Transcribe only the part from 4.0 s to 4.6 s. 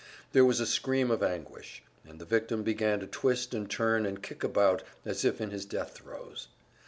and kick